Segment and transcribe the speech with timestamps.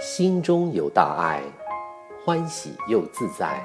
[0.00, 1.42] 心中有大爱，
[2.24, 3.62] 欢喜又自在。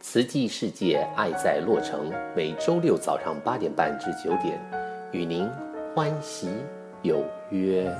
[0.00, 4.58] 慈济世界爱在洛城，每周六早上八点半至九点，
[5.12, 5.48] 与您
[5.94, 6.48] 欢喜
[7.02, 7.94] 有约。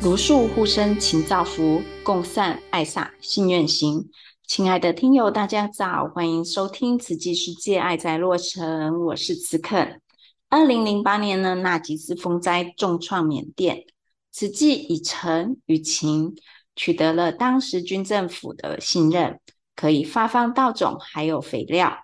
[0.00, 4.08] 如数护生勤造福，共善爱洒信愿行。
[4.48, 10.00] 亲爱的听友，大家早，欢迎收听慈济世界爱在洛城，我是慈肯。
[10.48, 13.84] 二零零八年呢，纳吉斯风灾重创缅甸，
[14.32, 16.34] 慈济以诚与情
[16.74, 19.38] 取得了当时军政府的信任，
[19.76, 21.98] 可以发放稻种还有肥料。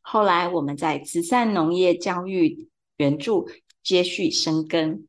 [0.00, 3.50] 后来我们在慈善农业、教育、援助
[3.82, 5.08] 接续生根，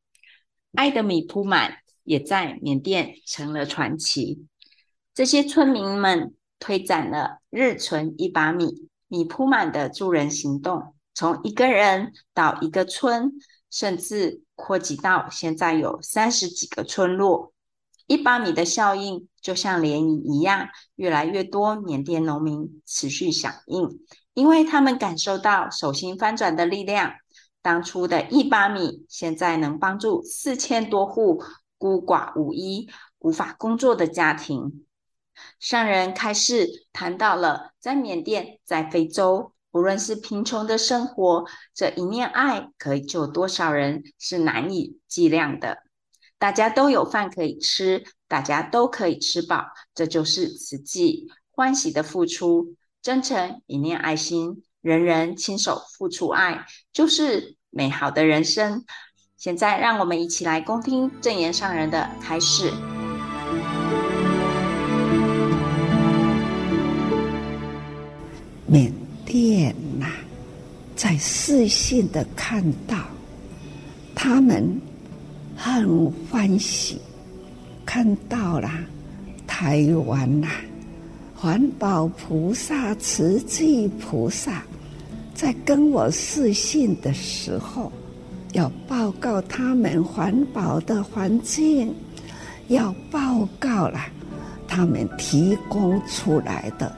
[0.73, 4.47] 爱的米铺满也在缅甸成了传奇。
[5.13, 10.93] 这些村民们推展了日存一把米，米铺满的助人行动。
[11.15, 13.31] 从一个人到一个村，
[13.69, 17.53] 甚至扩及到现在有三十几个村落，
[18.07, 23.99] 一把米的效应就像涟漪一样，越来越多缅甸农民持续响应，
[24.33, 27.13] 因为他们感受到手心翻转的力量。
[27.61, 31.43] 当初的一把米，现在能帮助四千多户
[31.77, 32.89] 孤寡无依、
[33.19, 34.85] 无法工作的家庭。
[35.59, 39.53] 上人开示谈到了在缅甸，在非洲。
[39.71, 41.45] 无论是贫穷的生活，
[41.75, 45.83] 这一念爱可以救多少人，是难以计量的。
[46.39, 58.83] 大家都有饭可以吃，大家都可以吃饱，这就是慈济欢喜的付出，真诚一念爱心，人人亲手付出爱，就是美好的人生。
[59.37, 62.98] 现在，让我们一起来恭听正言上人的开示。
[68.69, 68.93] 缅。
[69.31, 70.07] 甸呐，
[70.95, 72.97] 在视线的看到，
[74.15, 74.81] 他们
[75.55, 76.99] 很欢喜，
[77.85, 78.67] 看到了
[79.45, 80.47] 台湾呐，
[81.35, 84.63] 环保菩萨、慈济菩萨，
[85.35, 87.91] 在跟我视线的时候，
[88.53, 91.93] 要报告他们环保的环境，
[92.69, 93.99] 要报告了
[94.67, 96.91] 他们提供出来的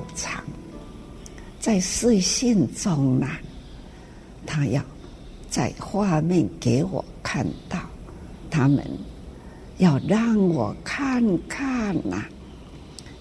[0.00, 0.42] 道场。
[1.58, 3.28] 在视线中呢，
[4.46, 4.82] 他要
[5.50, 7.78] 在画面给我看到，
[8.50, 8.82] 他们
[9.78, 12.24] 要让我看看呐、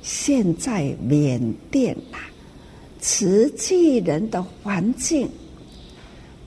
[0.02, 2.32] 现在缅甸呐、啊，
[3.02, 5.30] 慈济人的环境，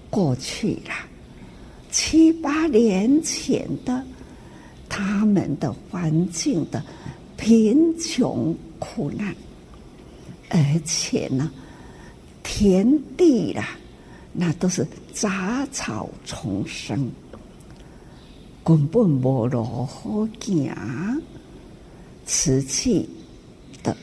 [0.09, 0.95] 过去了
[1.91, 4.03] 七八年前的
[4.89, 6.83] 他们的环境的
[7.37, 9.35] 贫穷苦难，
[10.53, 11.51] 而且呢。
[12.45, 13.79] 田地啦，
[14.33, 17.09] 那都是杂草丛生，
[18.65, 20.75] 根本无路好行。
[22.27, 23.09] 瓷器
[23.81, 23.97] 的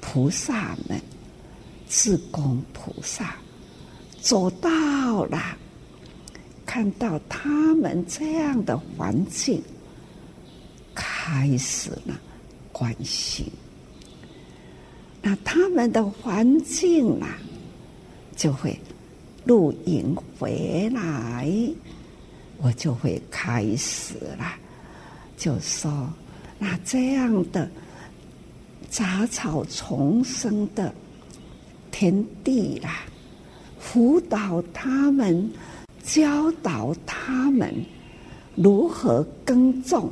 [0.00, 1.02] 菩萨们，
[1.88, 3.34] 志工菩萨
[4.20, 5.58] 走到了，
[6.64, 9.60] 看到他们这样的环境，
[10.94, 12.18] 开始了
[12.70, 13.44] 关心。
[15.22, 17.38] 那他们的环境啊。
[18.36, 18.74] 就会
[19.44, 21.46] 露营回来，
[22.56, 24.54] 我就会开始了，
[25.36, 26.10] 就说
[26.58, 27.70] 那这样的
[28.88, 30.90] 杂草丛生的
[31.90, 33.00] 田地啦，
[33.78, 35.50] 辅导他们，
[36.02, 37.74] 教导他们
[38.54, 40.10] 如何耕种，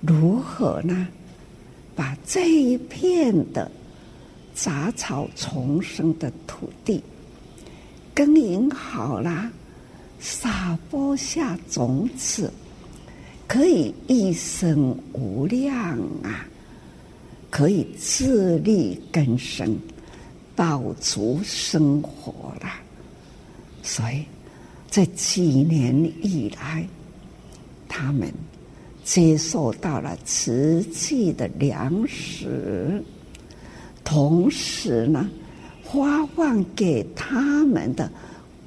[0.00, 1.06] 如何呢，
[2.00, 3.70] 把这一片的。
[4.52, 7.02] 杂草丛生的土地，
[8.14, 9.50] 耕耘好了，
[10.18, 12.52] 撒播下种子，
[13.46, 16.46] 可以一生无量啊！
[17.48, 19.74] 可以自力更生，
[20.54, 22.68] 保足生活了。
[23.82, 24.24] 所以
[24.90, 26.86] 这几年以来，
[27.88, 28.30] 他们
[29.10, 33.02] 接受到了慈济的粮食。
[34.04, 35.28] 同时呢，
[35.82, 38.08] 发放给他们的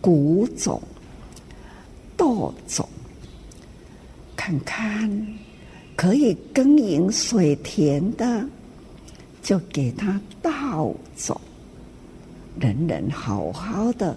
[0.01, 0.81] 谷种、
[2.17, 2.85] 稻种，
[4.35, 5.27] 看看
[5.95, 8.45] 可以耕耘水田的，
[9.41, 11.39] 就给他稻种，
[12.59, 14.13] 人人好好的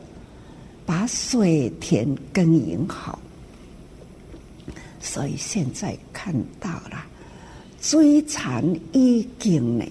[0.84, 3.16] 把水田耕耘好。
[5.06, 7.06] 所以现在看到了，
[7.80, 9.84] 水田已经呢。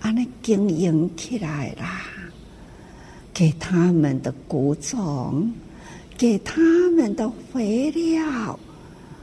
[0.00, 2.02] 安尼经营起来啦，
[3.32, 5.52] 给他们的谷种，
[6.16, 8.58] 给他们的肥料，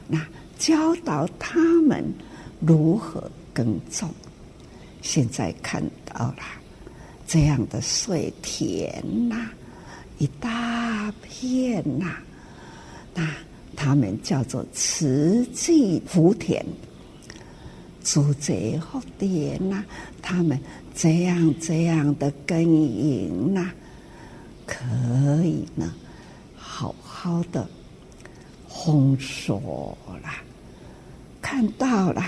[0.08, 0.20] 那
[0.58, 2.04] 教导他们
[2.60, 4.10] 如何耕种。
[5.00, 6.42] 现在看到了
[7.26, 9.50] 这样的水田呐、
[10.18, 12.16] 一大片呐、
[13.14, 13.26] 那
[13.76, 16.64] 他们叫做慈济福田。
[18.04, 19.84] 租贼福田呐，
[20.20, 20.58] 他们
[20.92, 23.70] 这样这样的耕耘呐，
[24.66, 24.84] 可
[25.44, 25.94] 以呢，
[26.56, 27.64] 好好的
[28.68, 30.42] 丰收啦，
[31.40, 32.24] 看到了，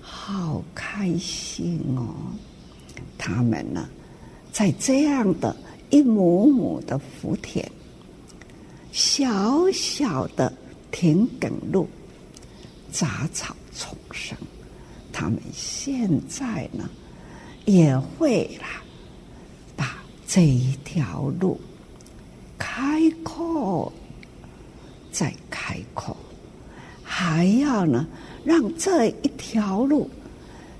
[0.00, 2.14] 好开心哦！
[3.18, 3.88] 他们呢，
[4.52, 5.56] 在这样的
[5.90, 7.66] 一亩亩的福田，
[8.92, 10.52] 小小的
[10.92, 11.88] 田埂路，
[12.92, 14.38] 杂草丛生。
[15.12, 16.88] 他们现在呢，
[17.64, 18.82] 也会啦，
[19.76, 21.60] 把这一条路
[22.56, 23.92] 开阔，
[25.10, 26.16] 再开阔，
[27.02, 28.06] 还要呢，
[28.44, 30.08] 让这一条路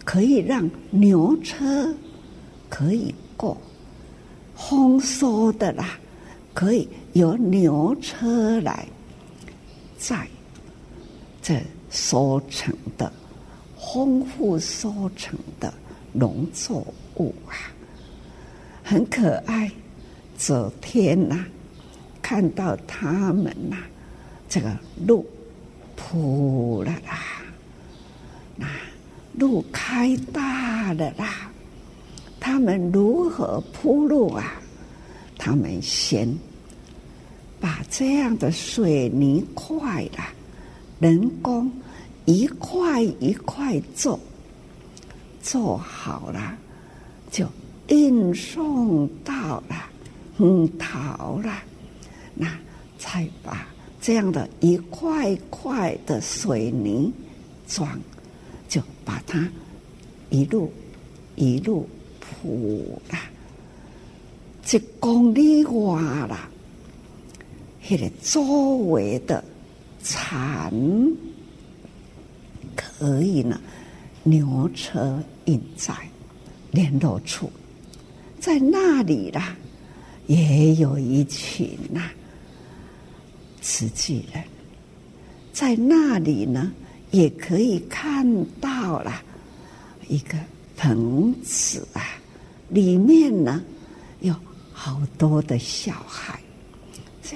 [0.04, 1.94] 可以让牛车
[2.68, 3.56] 可以过，
[4.54, 5.98] 丰收的啦，
[6.54, 8.86] 可以由牛车来
[10.02, 10.26] 在
[11.40, 13.12] 这收成的。
[13.94, 15.72] 丰富收成的
[16.12, 17.70] 农作物啊，
[18.82, 19.70] 很可爱。
[20.38, 21.44] 昨天呐、
[22.22, 23.76] 看到他们呐、
[24.48, 24.74] 这个
[25.06, 25.26] 路
[25.94, 27.42] 铺了啦，
[28.56, 28.66] 那
[29.34, 31.50] 路开大了啦。
[32.40, 34.54] 他们如何铺路啊？
[35.36, 36.26] 他们先
[37.62, 40.34] 把这样的水泥块啦，
[41.00, 41.72] 人工。
[42.24, 44.16] 一块一块做，
[45.42, 46.56] 做好了，
[47.32, 47.44] 就
[47.88, 49.90] 运送到了
[50.38, 51.52] 嗯，桃了，
[52.36, 52.46] 那
[52.96, 53.66] 才把
[54.00, 57.12] 这样的一块块的水泥
[57.66, 57.90] 砖，
[58.68, 59.48] 就把它
[60.30, 60.72] 一路
[61.34, 61.88] 一路
[62.20, 63.18] 铺了，
[64.72, 66.00] 一公里外
[67.96, 69.42] 了，那个周围的
[70.02, 70.72] 残。
[72.74, 73.60] 可以呢，
[74.22, 75.92] 牛车引载
[76.70, 77.50] 联络处，
[78.40, 79.54] 在那里啦，
[80.26, 82.12] 也有一群呐、啊，
[83.60, 84.42] 慈济人，
[85.52, 86.72] 在那里呢，
[87.10, 88.26] 也可以看
[88.60, 89.22] 到了
[90.08, 90.38] 一个
[90.76, 92.02] 棚子啊，
[92.70, 93.62] 里面呢
[94.20, 94.34] 有
[94.72, 96.40] 好多的小孩，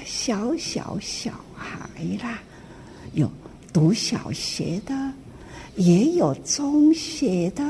[0.04, 1.88] 小小小孩
[2.22, 2.38] 啦，
[3.14, 3.30] 有
[3.72, 4.94] 读小学的。
[5.76, 7.62] 也有中学的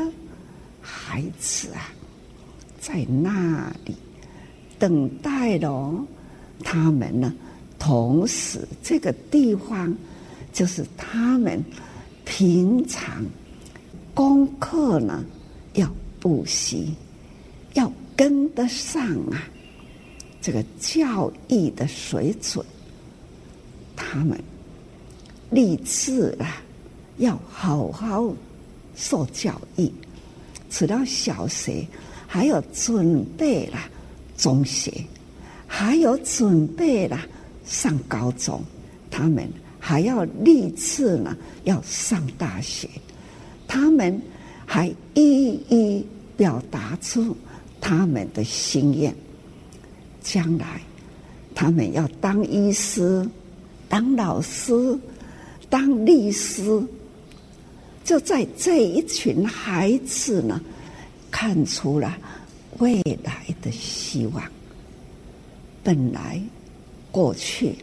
[0.80, 1.90] 孩子啊，
[2.78, 3.96] 在那里
[4.78, 6.06] 等待咯。
[6.62, 7.34] 他们呢，
[7.80, 9.92] 同时这个地方
[10.52, 11.60] 就是他们
[12.24, 13.24] 平常
[14.14, 15.24] 功课呢
[15.74, 16.94] 要补习，
[17.74, 19.42] 要跟得上啊。
[20.40, 22.64] 这个教育的水准，
[23.94, 24.38] 他们
[25.50, 26.46] 立志了。
[27.18, 28.30] 要好好
[28.94, 29.90] 受教育，
[30.68, 31.82] 除了小学，
[32.26, 33.78] 还有准备了
[34.36, 34.92] 中学，
[35.66, 37.18] 还有准备了
[37.64, 38.62] 上高中，
[39.10, 39.48] 他们
[39.80, 42.86] 还要立志呢，要上大学，
[43.66, 44.20] 他们
[44.66, 47.34] 还一一表达出
[47.80, 49.16] 他们的心愿，
[50.26, 50.80] 将来
[51.54, 53.24] 他们要当医师、
[53.88, 54.98] 当老师、
[55.70, 56.84] 当律师。
[58.04, 60.60] 就在这一群孩子呢，
[61.30, 62.16] 看出了
[62.78, 64.42] 未来的希望。
[65.84, 66.42] 本来
[67.12, 67.76] 过去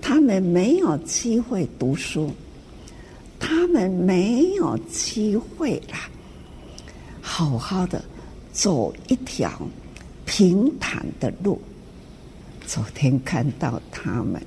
[0.00, 2.30] 他们没有机会读书，
[3.40, 6.08] 他们没有机会啦，
[7.20, 8.02] 好好的
[8.52, 9.60] 走一条
[10.24, 11.60] 平坦的路。
[12.72, 14.40] 昨天看到他们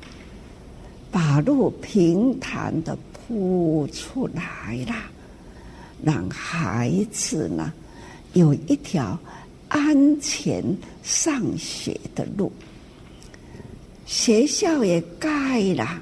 [1.12, 4.96] 把路平坦的铺出来了。
[6.02, 7.74] 让孩子呢
[8.32, 9.20] 有一条
[9.68, 10.64] 安全
[11.04, 12.50] 上学的路，
[14.06, 16.02] 学校也盖了，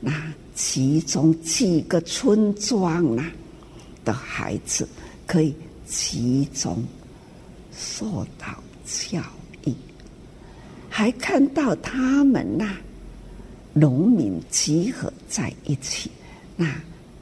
[0.00, 3.30] 那其中几个村庄啊
[4.06, 4.88] 的孩子
[5.26, 5.54] 可以
[5.86, 6.82] 集中
[7.76, 8.46] 受到
[8.86, 9.22] 教，
[10.96, 12.76] 还看到他们呐，
[13.72, 16.08] 农民集合在一起，
[16.56, 16.72] 那。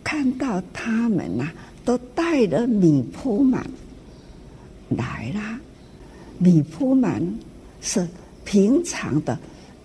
[0.04, 1.50] 看到他们呐、
[1.84, 3.64] 都带了米铺满，
[4.90, 5.58] 来啦，
[6.38, 7.22] 米铺满
[7.80, 8.06] 是
[8.44, 9.38] 平常的，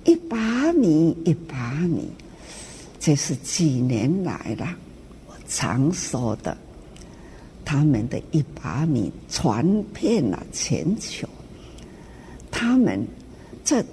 [0.03, 2.09] 一把米一把米，
[2.99, 4.67] 这是几年来了，
[5.27, 6.57] 我常说的，
[7.63, 11.29] 他们的一把米传遍了全球，
[12.51, 13.07] 他们
[13.67, 13.83] 这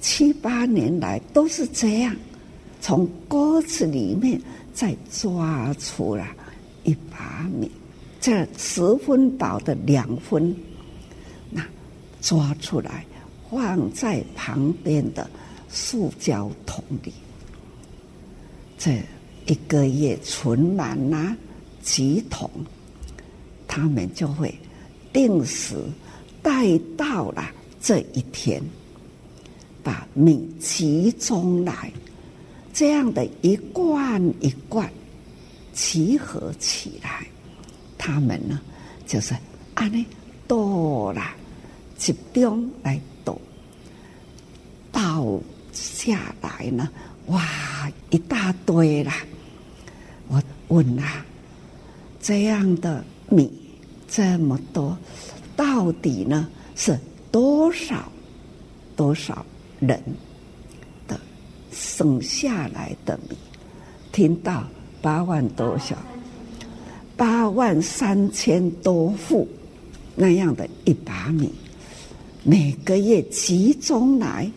[0.00, 2.16] 七八年来都是这样，
[2.80, 4.40] 从锅子里面
[4.72, 6.34] 再抓出来
[6.84, 7.70] 一把米。
[8.18, 10.56] 这十分饱的两分，
[11.50, 11.62] 那
[12.22, 13.04] 抓出来
[13.50, 15.28] 放在旁边的
[15.68, 17.12] 塑胶桶里，
[18.78, 19.02] 这
[19.44, 21.36] 一个月存满了
[21.82, 22.50] 几桶，
[23.68, 24.58] 他们就会
[25.12, 25.76] 定时
[26.42, 27.50] 带到了
[27.82, 28.62] 这一天，
[29.82, 31.92] 把米集中来，
[32.72, 34.90] 这样的一罐一罐
[35.72, 37.26] 集合起来。
[37.98, 38.60] 他们呢，
[39.06, 39.34] 就是
[39.74, 40.04] 安尼
[40.46, 41.34] 倒啦，
[41.98, 43.38] 集中来倒，
[44.90, 45.40] 倒
[45.72, 46.88] 下来呢，
[47.26, 47.42] 哇，
[48.10, 49.14] 一大堆啦！
[50.28, 51.24] 我问啊，
[52.22, 53.50] 这样的米
[54.08, 54.96] 这么多，
[55.54, 56.98] 到底呢是
[57.30, 58.10] 多少
[58.96, 59.44] 多少
[59.80, 60.00] 人
[61.08, 61.18] 的
[61.72, 63.36] 省下来的米？
[64.12, 64.64] 听到
[65.02, 65.96] 八万多小。
[67.16, 69.46] 八万三千多户
[70.16, 71.52] 那样的一把米，
[72.42, 74.50] 每个月集中来，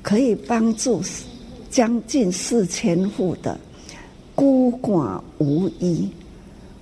[0.00, 1.02] 可以帮助
[1.68, 3.58] 将近四千户的
[4.36, 6.08] 孤寡无依、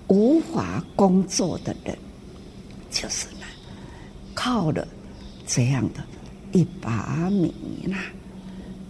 [0.09, 1.97] 无法工作的人，
[2.91, 3.47] 就是呢，
[4.35, 4.87] 靠了
[5.47, 6.05] 这样的
[6.53, 7.53] 一把米
[7.85, 7.97] 呐，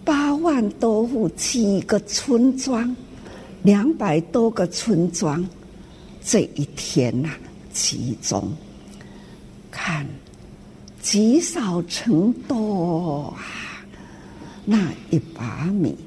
[0.05, 2.95] 八万多户七个村庄，
[3.63, 5.45] 两百多个村庄。
[6.21, 7.37] 这一天呐、啊，
[7.73, 8.51] 集中
[9.71, 10.05] 看
[11.01, 13.85] 积少成多啊！
[14.65, 15.97] 那一把米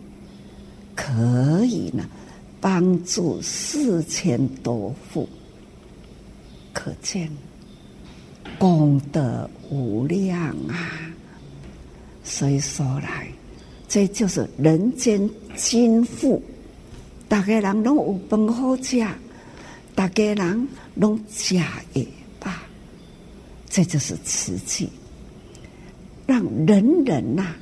[0.95, 2.05] 可以呢，
[2.61, 5.29] 帮助四千多户，
[6.73, 7.31] 可见
[8.59, 11.12] 功德无量啊！
[12.25, 13.26] 所以说来，
[13.88, 16.43] 这就是人间金富，
[17.29, 19.05] 大家人拢有饭好吃。
[19.95, 22.07] 大家人拢吃也
[22.41, 22.62] 罢，
[23.69, 24.88] 这就是慈济，
[26.26, 27.55] 让人人呐、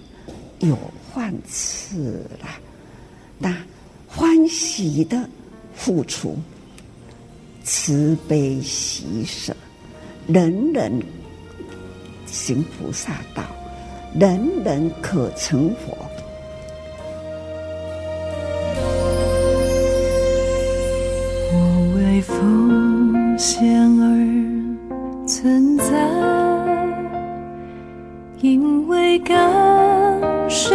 [0.60, 0.78] 有
[1.12, 1.96] 饭吃
[2.40, 2.46] 了，
[3.36, 3.56] 那
[4.06, 5.28] 欢喜的
[5.74, 6.38] 付出，
[7.64, 9.54] 慈悲喜舍，
[10.28, 11.02] 人人
[12.26, 13.42] 行菩萨道，
[14.18, 15.96] 人人可成佛。
[21.52, 25.84] 我为奉献而存在，
[28.40, 29.38] 因为感
[30.50, 30.74] 受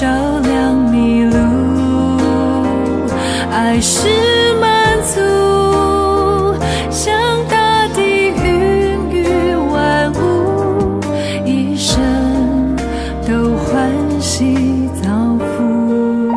[0.00, 0.06] 照
[0.38, 1.36] 亮迷路
[3.50, 6.54] 爱是满足
[6.88, 7.12] 像
[7.48, 11.00] 大地孕育万物
[11.44, 12.76] 一生
[13.26, 13.90] 都欢
[14.20, 16.30] 喜造福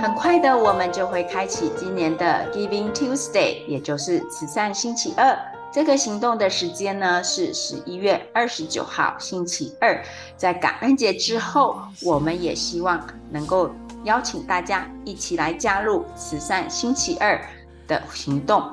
[0.00, 5.55] 很快的我们就会开启今年的 giving tuesday 也就是慈善星期二。
[5.76, 10.02] 这个行动的时间呢是十一月二十九号星期二，
[10.34, 13.70] 在感恩节之后，我们也希望能够
[14.04, 17.38] 邀请大家一起来加入慈善星期二
[17.86, 18.66] 的行动。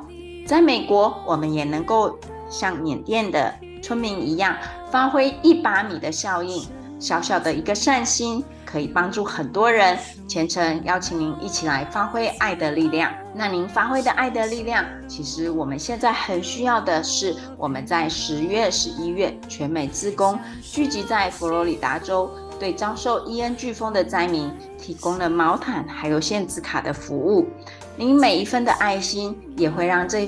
[0.48, 2.18] 在美国，我们也能够
[2.50, 4.56] 像缅甸的村民一样，
[4.90, 6.66] 发挥一把米的效应。
[7.02, 8.42] 小小的一个善心，
[8.74, 9.96] 可以帮助很多人。
[10.28, 13.14] 虔诚邀请您一起来发挥爱的力量。
[13.36, 27.48] 那您发挥的爱的力量，其实我们现在很需要的是，我们在十月、十一月全美自工聚集在佛罗里达州，对遭受伊恩飓风的灾民提供了毛毯还有限制卡的服务。
[27.96, 30.28] 您每一分的爱心，也会让这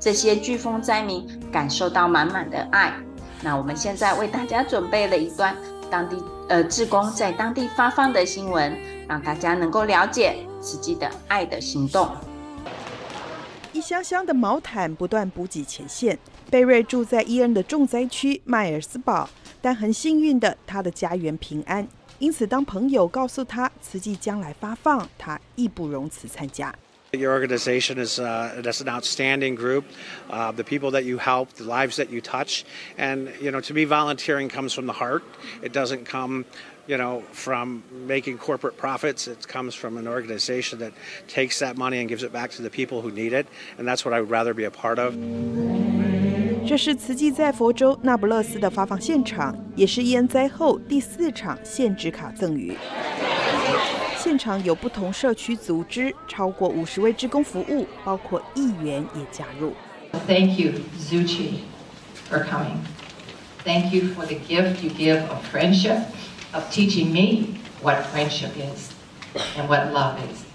[0.00, 2.90] 这些飓风灾民感受到满满的爱。
[3.42, 5.54] 那我们现在为大家准备了一段
[5.90, 6.16] 当地
[6.52, 8.78] 呃志工在当地发放的新闻，
[9.08, 12.06] 让大家能够了解慈济的爱的行动。
[13.72, 16.18] 一箱箱的毛毯不断补给前线。
[16.50, 19.26] 贝瑞住在伊恩的重灾区迈尔斯堡，
[19.62, 21.88] 但很幸运的，他的家园平安。
[22.18, 26.70] 因此，当朋友告诉他慈济将来发放，他义不容辞参加。
[27.13, 29.85] Your organization is uh, that's an outstanding group.
[30.29, 32.65] Uh, the people that you help, the lives that you touch,
[32.97, 35.23] and you know, to me, volunteering comes from the heart.
[35.61, 36.43] It doesn't come,
[36.85, 39.25] you know, from making corporate profits.
[39.29, 40.91] It comes from an organization that
[41.29, 44.03] takes that money and gives it back to the people who need it, and that's
[44.03, 45.15] what I would rather be a part of.
[46.67, 52.75] 这是慈济在佛州那不勒斯的发放现场，也是伊恩灾后第四场限制卡赠予。
[54.22, 59.74] 现场有不同社区组织，超过五十位职工服务，包括议员也加入。
[60.28, 61.62] Thank you, Zuchi,
[62.30, 62.76] for coming.
[63.64, 66.04] Thank you for the gift you give of friendship,
[66.52, 68.92] of teaching me what friendship is
[69.56, 70.51] and what love is.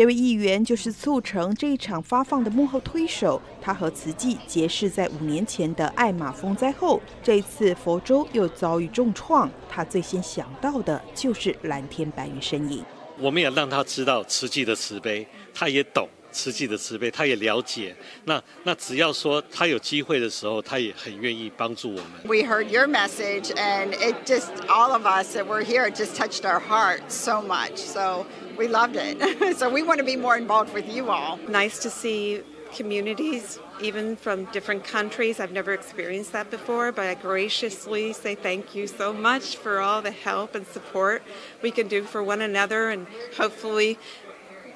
[0.00, 3.38] 这位议员就是促成这一场发放的幕后推手。
[3.60, 12.82] 他和慈济结识在五年前的艾玛风灾后，这一次佛州又遭遇重创，他最先想到的就是蓝天白云身影。
[13.18, 16.08] 我们也让他知道慈济的慈悲，他也懂。
[16.32, 17.94] 慈济的慈悲，他也了解。
[18.24, 22.04] 那那只要说他有机会的时候，他也很愿意帮助我们。
[22.22, 26.42] We heard your message, and it just all of us that were here, it just touched
[26.42, 27.78] our hearts so much.
[27.78, 28.26] So
[28.60, 29.16] we loved it.
[29.56, 31.38] So we want to be more involved with you all.
[31.48, 32.42] Nice to see
[32.74, 35.40] communities, even from different countries.
[35.40, 40.02] I've never experienced that before, but I graciously say thank you so much for all
[40.02, 41.22] the help and support
[41.62, 43.06] we can do for one another, and
[43.36, 43.98] hopefully.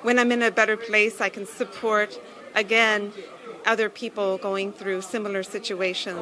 [0.03, 2.21] When I'm in a better place, I can support
[2.55, 3.13] again
[3.65, 6.17] other people going through similar situations.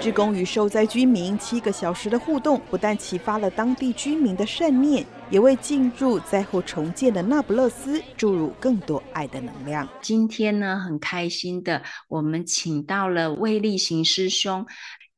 [0.00, 9.88] 志工与受灾居民七个小时的互动，不但启发了当地居民的善念，也为进入灾后重建的那不勒斯注入更多爱的能量。
[10.00, 14.64] 今天呢，很开心的，我们请到了魏立行师兄。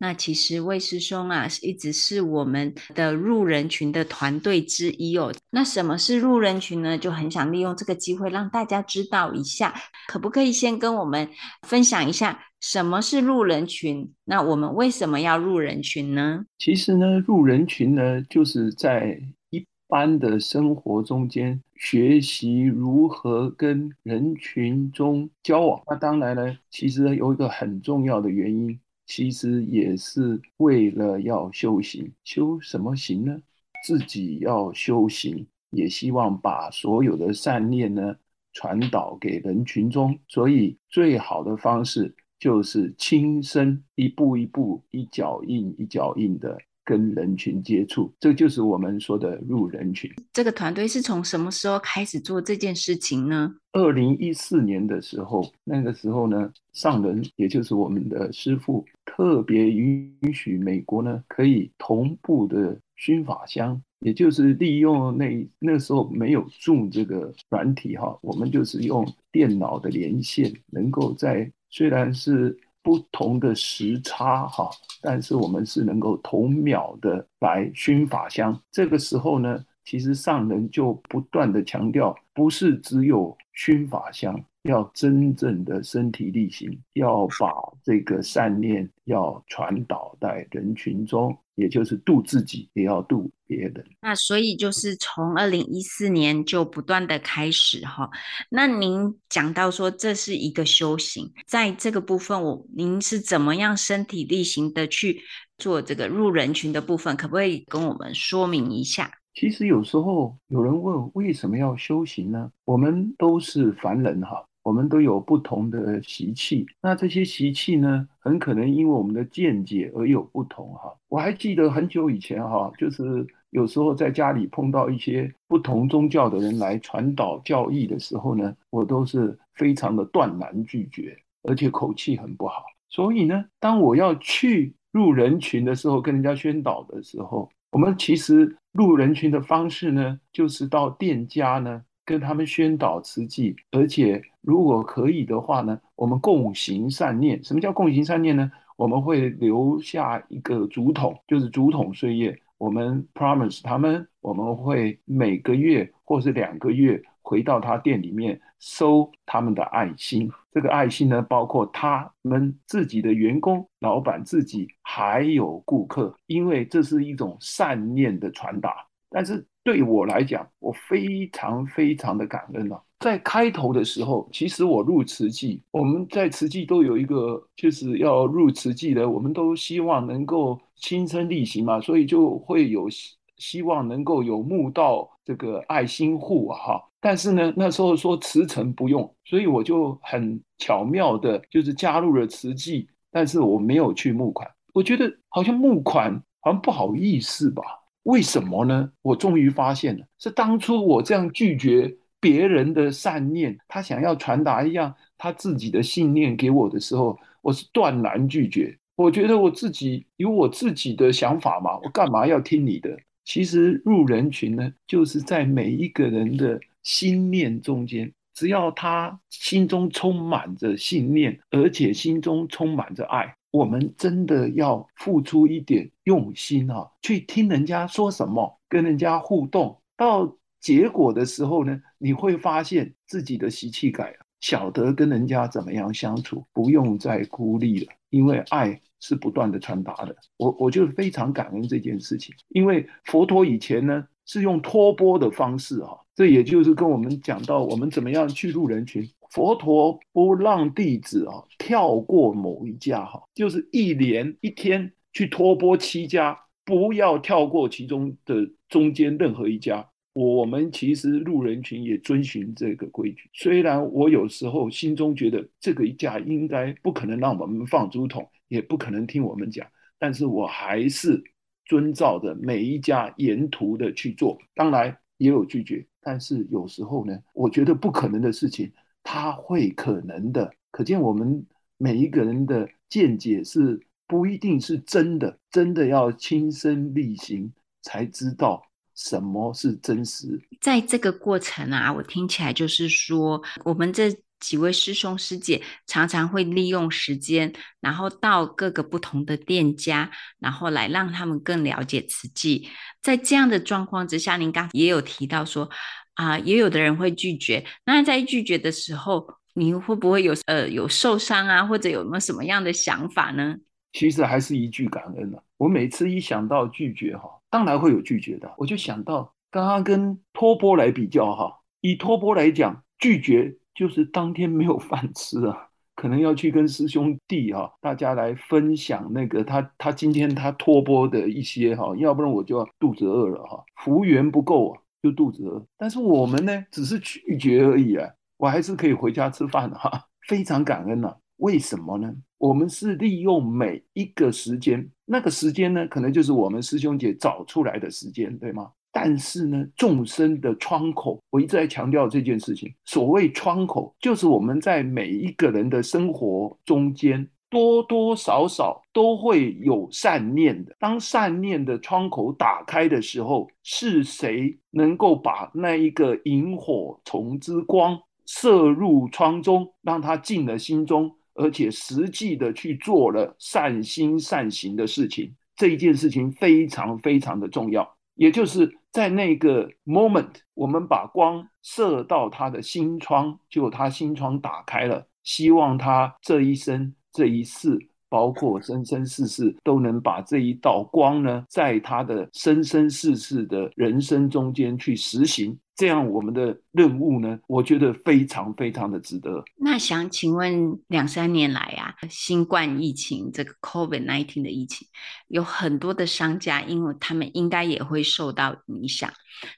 [0.02, 5.30] 那其实魏师兄啊，一直是我们的入人群的团队之一哦。
[5.50, 6.96] 那什么是入人群呢？
[6.96, 9.74] 就很想利用这个机会让大家知道一下，
[10.08, 11.28] 可不可以先跟我们
[11.68, 14.10] 分享一下什么是入人群？
[14.24, 16.46] 那我们为什么要入人群呢？
[16.58, 25.82] 其实呢，入人群呢，就是在一般的生活中间学习如何跟人群中交往。
[25.88, 28.80] 那当然呢，其实有一个很重要的原因。
[29.11, 33.37] 其实也是为了要修行，修什么行呢？
[33.85, 38.14] 自己要修行，也希望把所有的善念呢
[38.53, 40.16] 传导给人群中。
[40.29, 46.57] 所以最好的方式就是亲身一步一步、一脚印一脚印的。
[46.90, 50.11] 跟人群接触，这就是我们说的入人群。
[50.33, 53.55] 这个团队是从什么时候开始做这件事情呢？
[53.70, 72.59] 二零一四年的时候，那个时候呢，上人也就是我们的师傅，特别允许美国呢可以同步的熏法香，也就是利用那那时候没有 Zoom 这个软体哈，我们就是用电脑的连线，能够在虽然是。
[72.83, 74.71] 不同的时差哈，
[75.03, 78.59] 但是我们是能够同秒的来熏法香。
[78.71, 84.38] 这个时候呢，其实上人就不断的强调，不是只有熏法香。
[84.64, 87.51] 要真正的身体力行，要把
[87.83, 93.85] 这个善念要传导在人群中，也就是度自己，也要度别人。
[94.01, 98.09] 那所以就是从二零一四年就不断的开始哈。
[98.49, 105.20] 那您讲到说这是一个修行，在这个部分我您是怎么样身体力行的去
[105.59, 107.14] 做这个入人群的部分？
[107.14, 109.11] 可不可以跟我们说明一下？
[109.35, 112.51] 其实有时候有人问为什么要修行呢？
[112.64, 114.46] 我们都是凡人哈。
[114.62, 120.94] 我们都有不同的习气，那这些习气呢，很可能因为我们的见解而有不同哈。
[121.09, 132.64] 我还记得很久以前哈，就是有时候在家里碰到一些不同宗教的人来传导教义的时候呢，我都是非常的断然拒绝，而且口气很不好。
[132.90, 147.42] 所以呢，当我要去入人群的时候，跟人家宣导的时候，我们其实入人群的方式呢，就是到店家呢跟他们宣导慈济，而且如果可以的话呢，我们共行善念。
[147.44, 148.50] 什么叫共行善念呢？
[148.76, 152.38] 我们会留下一个竹筒，就是竹筒岁月。
[152.57, 160.31] 我们 promise 他们，我们会每个月或是两个月回到他店里面收他们的爱心。
[160.53, 168.74] 这个爱心呢，包括他们自己的员工、老板自己，还有顾客，因为这是一种善念的传达。
[169.11, 172.81] 但是对我来讲，我非常非常的感恩啊。
[173.00, 186.78] 在开头的时候，其实我入慈济，我们在慈济都有一个，就是要入慈济的，我们都希望能够亲身力行嘛，所以就会有希希望能够有募到这个爱心户，哈。
[187.00, 197.62] 但是呢，那时候说慈诚不用，所以我就很巧妙的，就是加入了慈济，但是我没有去募款，我觉得好像募款好像不好意思吧？
[198.02, 198.92] 为什么呢？
[199.00, 201.96] 我终于发现了，是当初我这样拒绝。
[202.20, 208.76] 别人的善念，他想要传达一样他自己的信念给我的时候，我是断然拒绝。
[208.96, 212.94] 我觉得我自己有我自己的想法嘛，我干嘛要听你的？
[213.24, 230.37] 其实入人群呢，就是在每一个人的心念中间，只要他心中充满着信念，而且心中充满着爱，我们真的要付出一点用心啊，去听人家说什么，跟人家互动到。
[230.61, 240.14] 结果的时候呢，你会发现自己的习气改了，晓得跟人家怎么样相处，不用再孤立了，因为爱是不断的传达的。
[240.37, 249.09] 我我就非常感恩这件事情，因为佛陀以前呢是用托钵的方式啊，这也就是跟我们讲到我们怎么样去入人群。
[249.31, 258.35] 佛陀不让弟子啊跳过某一家哈，就是一连一天去托钵七家，不要跳过其中的
[258.68, 259.88] 中间任何一家。
[260.12, 269.66] 我们其实入人群也遵循这个规矩，虽然我有时候心中觉得这个一家应该不可能让我们放竹筒，也不可能听我们讲，
[269.99, 271.23] 但是我还是
[271.64, 274.37] 遵照着每一家沿途的去做。
[274.55, 278.73] 当然也有拒绝，但是有时候呢，我觉得不可能的事情，
[279.05, 280.53] 它会可能的。
[280.73, 281.46] 可见我们
[281.77, 288.61] 每一个人的见解是不一定是真的，真的要亲身力行才知道。
[289.02, 290.38] 什么是真实？
[290.60, 302.68] 在这个过程啊，我听起来就是说，我们这几位师兄师姐常常会利用时间，然后到各个不同的店家，然后来让他们更了解慈济。
[303.00, 305.70] 在这样的状况之下，您刚也有提到说，
[306.14, 307.64] 啊、呃，也有的人会拒绝。
[307.86, 313.56] 那在拒绝的时候，你会不会有呃有受伤啊，或者有没有什么样的想法呢？
[313.94, 315.42] 其实还是一句感恩啊。
[315.56, 317.39] 我每次一想到拒绝哈。
[317.50, 335.66] 当然会有拒绝的，我就想到刚刚跟托钵来比较哈，以托钵来讲，拒绝就是当天没有饭吃啊， 可能要去跟师兄弟哈，大家来分享那个他他今天他托钵的一些哈，要不然我就要肚子饿了哈，福缘不够啊，就肚子饿。
[335.76, 341.16] 但是我们呢，只是拒绝而已啊，我还是可以回家吃饭哈， 非常感恩呐。
[341.40, 342.14] 为什么呢？
[342.38, 348.70] 我们是利用每一个时间，那个时间呢，可能就是我们师兄姐找出来的时间，对吗？
[348.92, 352.72] 但是呢，众生的窗口，我一直在强调这件事情。
[352.85, 360.74] 所谓窗口，就是我们在每一个人的生活中间，多多少少都会有善念的。
[360.79, 371.14] 当善念的窗口打开的时候，是谁能够把那一个萤火虫之光射入窗中，让它进了心中？
[371.35, 377.97] 而且实际的去做了善心善行的事情，这一件事情非常非常的重要。
[378.14, 385.07] 也就是在那个 moment，我们把光射到他的心窗，就他心窗打开了。
[385.23, 395.59] 希望他这一生这一世，包括生生世世，都能把这一道光呢，在他的生生世世的人生中间去实行。
[395.81, 399.43] 这样我们的任务呢，我觉得非常非常的值得。
[399.57, 404.87] 那想请问，两三年来啊，新冠疫情这个 COVID nineteen 的疫情，
[405.29, 409.11] 有很多的商家，因为他们应该也会受到影响。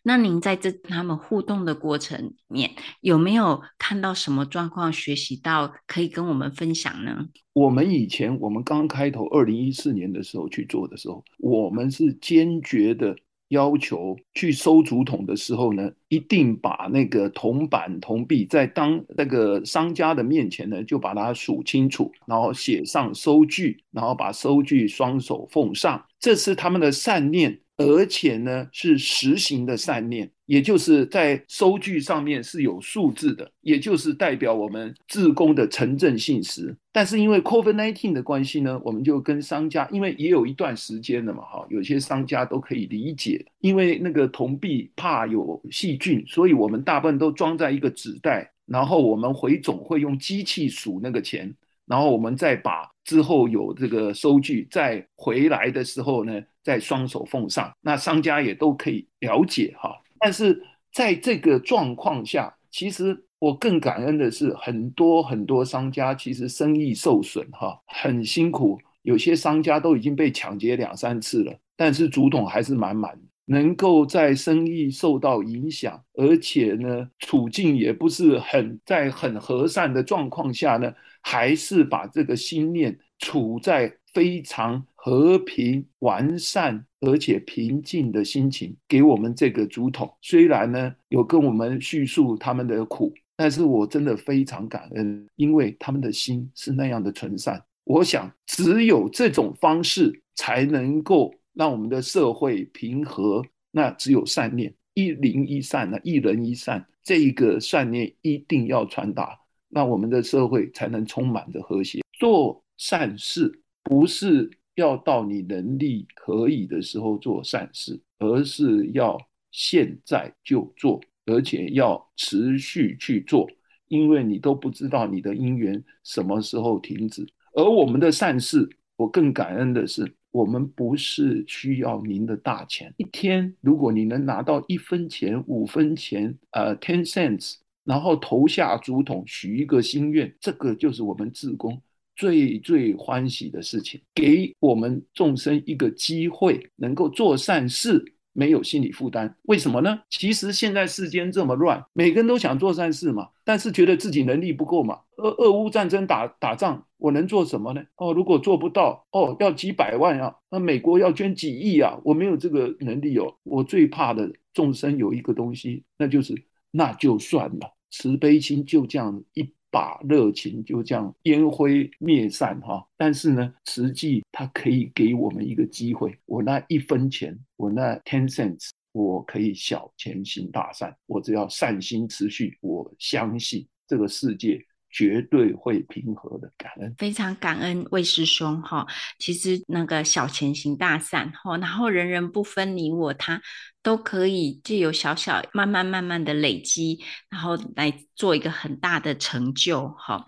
[0.05, 7.27] 那您在这他们互动的过程里面，有没有看到什么状况，学习到可以跟我们分享呢？
[7.53, 13.17] 我们以前我们刚开头二零一四年的时候去做的时候，我们是坚决的。
[13.53, 27.59] 要求去收竹筒的时候呢，一定把那个铜板铜币在当那个商家的面前呢，就把它数清楚，然后写上收据，然后把收据双手奉上，这是他们的善念。
[27.85, 36.75] 而且呢，是实行的善念，也就是在收据上面是有数字的，也就是代表我们自工的诚正信实。
[36.93, 51.55] 但是因为 COVID-19 的关系呢，我们就跟商家，因为也有一段时间了嘛，哈，有些商家都可以理解，因为那个铜币怕有细菌，所以我们大部分都装在一个纸袋，然后我们回总会用机器数那个钱，
[51.87, 56.41] 然后我们再把之后有这个收据再回来的时候呢。
[56.63, 59.95] 在双手奉上，那商家也都可以了解哈。
[60.19, 68.79] 但是在这个状况下，其实我更感恩的是，很多很多商家其实生意受损哈，很辛苦。
[69.03, 84.87] 有些商家都已经被抢劫两三次了，但是竹筒还是满满，能够在生意受到影响，而且呢，处境也不是很在很和善的状况下呢，还是把这个心念处在非常。
[85.05, 97.61] 和平、完善而且平静的心情给我们这个竹筒，虽然呢有跟我们叙述他们的苦，但是我真的非常感恩，因为他们的心是那样的纯善。
[97.83, 103.45] 我想，只有这种方式才能够让我们的社会平和。
[103.73, 109.37] 那只有善念，一灵一善呢，一人一善，这一个善念一定要传达，
[109.69, 112.03] 那我们的社会才能充满着和谐。
[112.13, 114.49] 做善事不是。
[114.75, 119.19] 要到你能力可以的时候做善事，而是要
[119.51, 123.47] 现在就做，而且要持续去做，
[123.89, 127.27] 因为你都不知道你的因缘什么时候停止。
[127.55, 132.95] 而我们的善事，我更感恩的是，我们不是需要您的大钱。
[132.97, 141.79] 一天，如果你能拿到一分钱、五分钱，呃，ten cents，然后投下竹筒，许一个心愿，这个就是我们自工。
[142.23, 148.01] 最最欢喜的事情，给我们众生一个机会，能够做善事，
[148.33, 149.37] 没有心理负担。
[149.47, 150.01] 为什么呢？
[150.09, 155.01] 其实现在世间这么乱，每个人都想做善事嘛，但是觉得自己能力不够嘛。
[155.17, 157.83] 俄俄乌战争打打仗，我能做什么呢？
[157.97, 163.35] 哦，如果做不到，哦，要几百万啊，那美国要捐几亿啊，我没有这个能力哦。
[163.43, 169.53] 我最怕的众生有一个东西，那就是那就算了，慈悲心就这样一。
[169.73, 176.15] 把热情就这样烟灰灭散哈，但是呢，实际它可以给我们一个机会。
[176.27, 180.95] 我那一分钱，我那 ten cents，我可以小钱行大善。
[181.07, 186.53] 我只要善心持续，我相信这个世界绝对会平和的。
[186.57, 188.87] 感恩，非常感恩魏师兄哈。
[189.19, 193.43] 其实那个小钱行大善哈，然后人人不分你我他。
[193.85, 199.89] 都可以借由小小、慢慢、慢慢的累积，然后来做一个很大的成就。
[199.99, 200.25] 哈，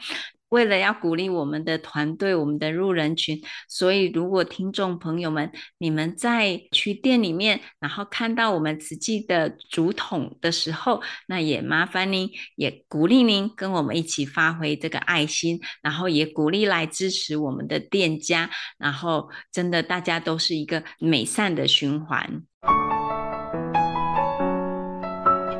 [0.54, 22.44] 为了要鼓励我们的团队、我们的路人群，所以如果听众朋友们，你们在去店里面，然后看到我们瓷器的竹筒的时候，那也麻烦您，也鼓励您跟我们一起发挥这个爱心，然后也鼓励来支持我们的店家，然后真的大家都是一个美善的循环。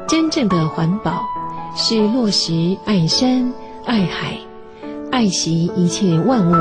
[0.07, 1.26] 真正的环保
[1.76, 3.52] 是落实爱山、
[3.85, 4.38] 爱海、
[5.14, 6.53] 爱惜一切万物。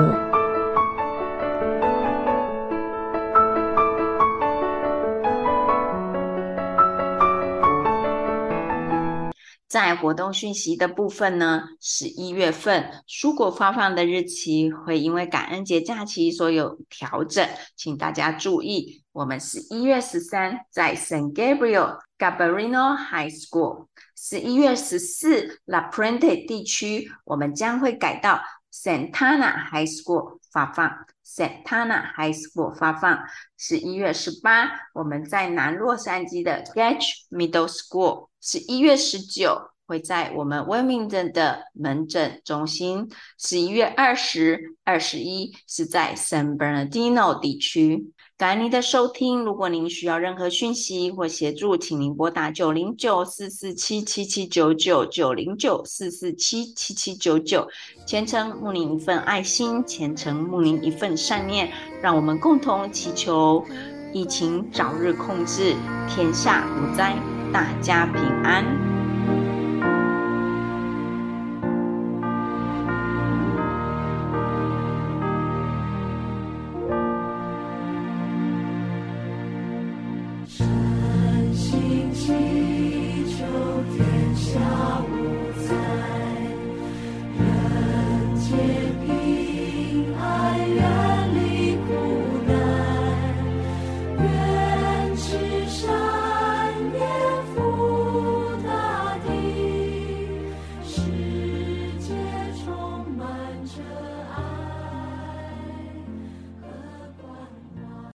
[9.67, 19.01] 在活动讯息的部分呢，十一月份蔬果发放的日期会因为感恩节假期所有调整，请大家注意。
[19.13, 23.87] 我们十一月十三在 San Gabriel Gabarino High School，
[24.25, 30.89] 十一月十四 La Puente 地区，我们将会改到 Santana High School 发放。
[31.25, 33.19] Santana High School 发放。
[33.57, 38.29] 十一月十八，我们在南洛杉矶的 Gage Middle School。
[38.39, 43.09] 十一月十九，会在我们 Wilmington 的门诊中心。
[43.37, 48.12] 十一月二十、二十一是在 San Bernardino 地区。
[48.35, 49.43] 感恩您的收听。
[49.43, 57.67] 如果您需要任何讯息或协助，请您拨打九零九四四七七七九九九零九四四七七七九九。
[58.07, 63.63] 虔诚慕您一份爱心，虔诚慕您一份善念，让我们共同祈求
[64.11, 65.75] 疫情早日控制，
[66.09, 67.15] 天下无灾，
[67.53, 68.92] 大家平安。